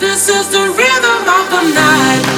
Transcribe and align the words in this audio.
This 0.00 0.30
is 0.30 0.48
the 0.48 0.60
rhythm 0.60 1.28
of 1.28 1.50
the 1.50 1.74
night. 1.74 2.30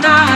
down. 0.00 0.31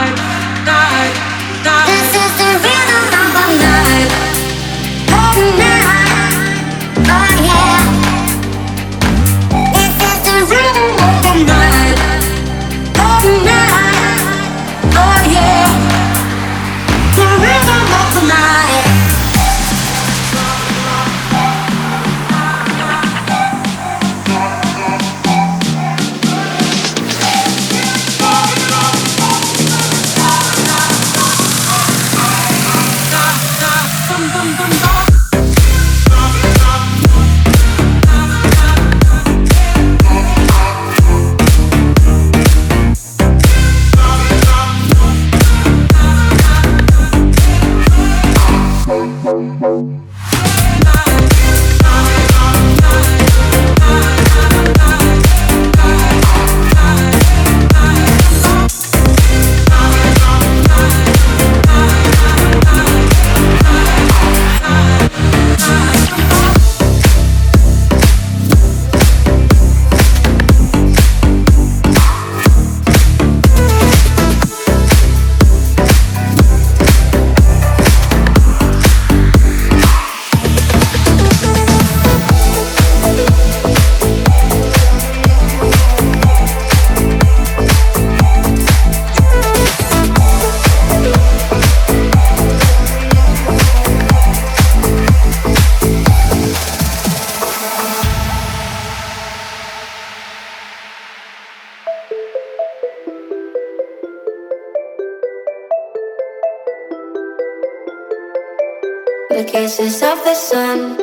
faces 109.77 110.01
of 110.01 110.17
the 110.23 110.33
sun 110.33 110.97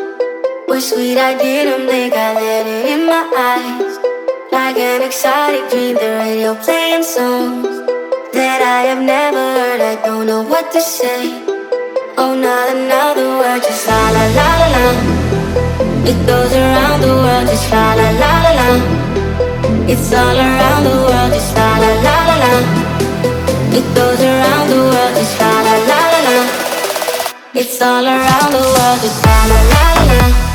were 0.69 0.81
sweet. 0.81 1.19
I 1.19 1.35
didn't 1.39 1.87
think 1.87 2.13
I 2.15 2.35
let 2.35 2.67
it 2.67 2.87
in 2.93 3.07
my 3.07 3.25
eyes. 3.55 3.95
Like 4.51 4.77
an 4.77 5.03
exotic 5.03 5.71
dream, 5.71 5.95
the 5.95 6.11
radio 6.23 6.55
playing 6.57 7.05
songs 7.05 7.69
that 8.33 8.61
I 8.63 8.81
have 8.91 9.03
never 9.03 9.45
heard. 9.57 9.81
I 9.81 9.95
don't 10.05 10.27
know 10.27 10.43
what 10.43 10.73
to 10.73 10.81
say. 10.81 11.23
Oh, 12.19 12.35
not 12.35 12.67
another 12.77 13.29
word, 13.39 13.63
just 13.63 13.87
la 13.87 14.03
la 14.17 14.25
la 14.39 14.51
la 14.61 14.69
la. 14.75 14.87
It 16.11 16.19
goes 16.27 16.53
around 16.53 17.01
the 17.07 17.15
world, 17.23 17.47
just 17.47 17.71
la 17.71 17.95
la 18.01 18.09
la 18.23 18.33
la 18.45 18.53
la. 18.59 18.69
It's 19.93 20.13
all 20.13 20.37
around 20.47 20.83
the 20.89 20.97
world, 21.07 21.31
just 21.33 21.55
la 21.57 21.71
la 21.83 21.91
la 22.07 22.17
la 22.29 22.37
la. 22.43 22.53
It 23.79 23.87
goes 23.95 24.21
around 24.31 24.67
the 24.71 24.81
world, 24.91 25.15
just 25.19 25.41
la 25.41 25.53
la. 25.67 25.75
la. 25.79 25.84
It's 27.57 27.81
all 27.81 28.05
around 28.05 28.51
the 28.51 28.59
world. 28.59 29.05
It's 29.05 29.25
la 29.25 29.47
la 29.47 30.39
la. 30.49 30.54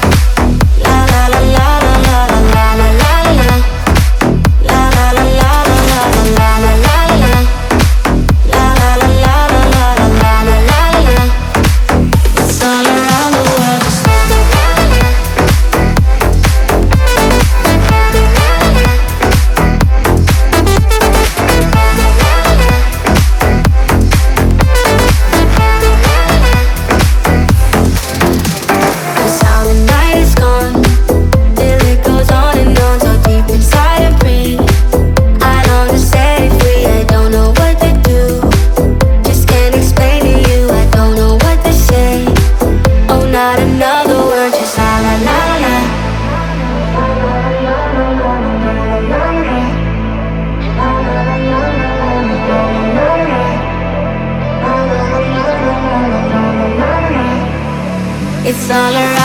solid 58.70 59.19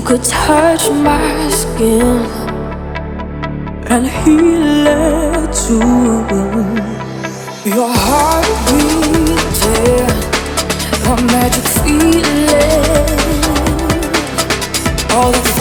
You 0.00 0.06
could 0.06 0.24
touch 0.24 0.88
my 0.90 1.50
skin 1.50 2.24
and 3.92 4.06
heal 4.06 4.86
it 4.86 5.52
too. 5.52 5.76
Your 7.68 7.92
heart 7.92 8.48
beating, 8.64 10.08
a 11.04 11.14
magic 11.30 11.66
feeling. 11.84 13.44
All 15.12 15.32
the 15.32 15.59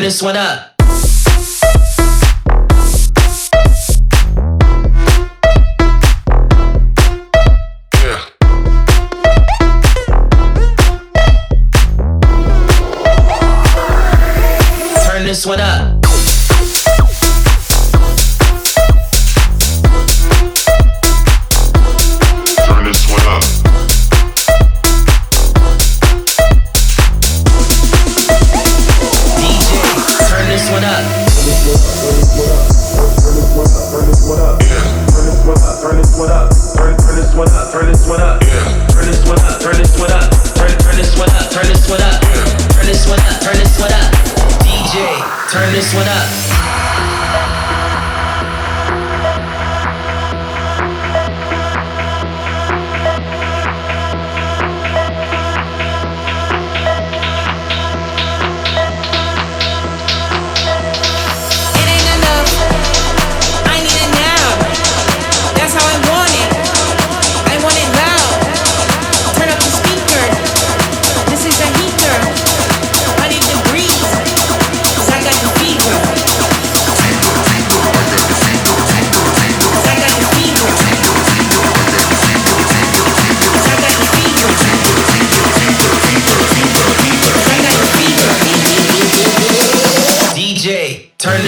this 0.00 0.22
one 0.22 0.36
up. 0.36 0.81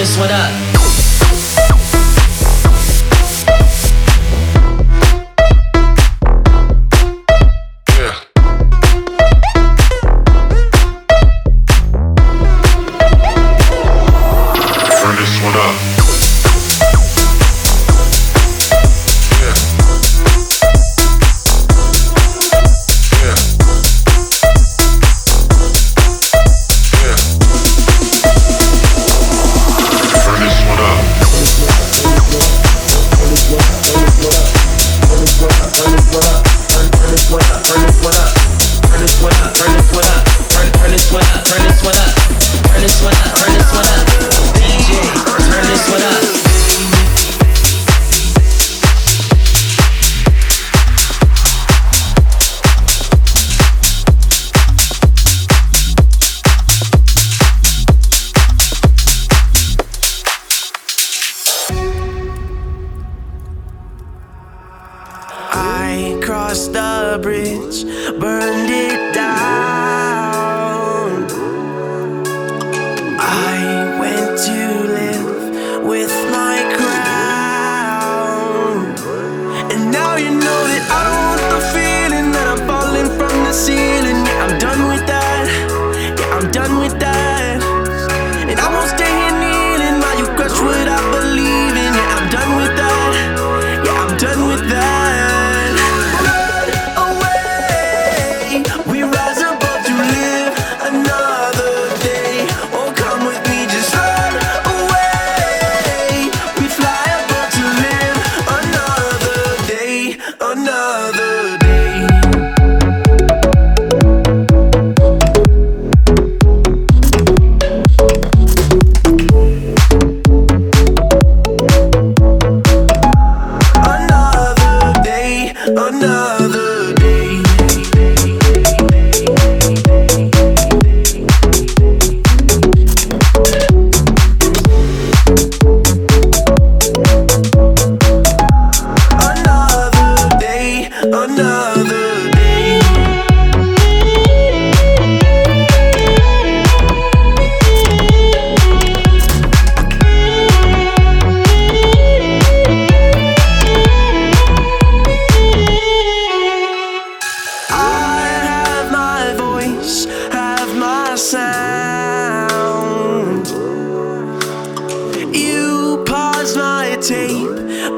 Judas, 0.05 0.19
what 0.19 0.31
up? 0.31 0.54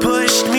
Pushed 0.01 0.49
me 0.49 0.56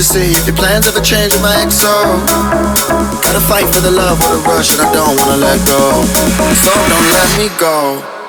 if 0.00 0.46
your 0.46 0.56
plans 0.56 0.88
ever 0.88 1.00
change 1.00 1.34
in 1.34 1.42
my 1.42 1.54
XO. 1.56 1.92
Gotta 3.20 3.40
fight 3.40 3.68
for 3.68 3.82
the 3.82 3.90
love 3.90 4.18
with 4.18 4.46
a 4.46 4.48
rush, 4.48 4.72
and 4.72 4.80
I 4.80 4.92
don't 4.94 5.14
wanna 5.20 5.36
let 5.36 5.58
go. 5.68 6.02
So 6.56 6.72
don't 6.88 7.12
let 7.12 7.36
me 7.36 7.48
go. 7.58 8.19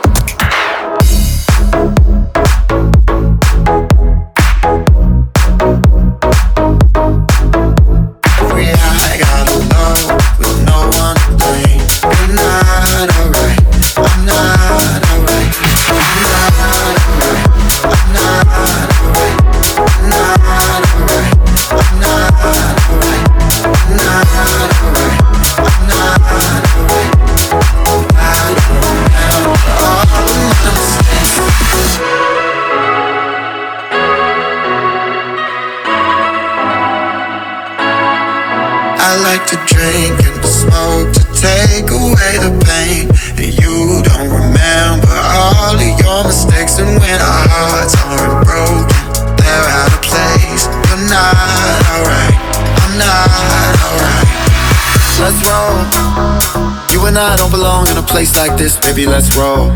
baby, 58.93 59.05
let's 59.05 59.35
roll. 59.37 59.71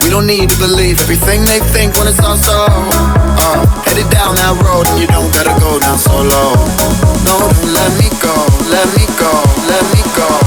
We 0.00 0.08
don't 0.08 0.26
need 0.26 0.48
to 0.48 0.58
believe 0.58 0.98
everything 1.00 1.44
they 1.44 1.60
think 1.60 1.94
when 1.96 2.08
it's 2.08 2.20
not 2.20 2.38
so. 2.38 2.66
Uh, 2.68 3.66
headed 3.84 4.08
down 4.10 4.34
that 4.36 4.56
road 4.64 4.88
and 4.88 5.00
you 5.00 5.06
don't 5.06 5.30
gotta 5.32 5.52
go 5.60 5.78
down 5.78 5.98
solo. 5.98 6.24
No, 6.24 7.36
don't 7.44 7.72
let 7.76 7.92
me 8.00 8.08
go, 8.22 8.36
let 8.72 8.88
me 8.96 9.04
go, 9.20 9.32
let 9.68 9.84
me 9.92 10.02
go. 10.16 10.45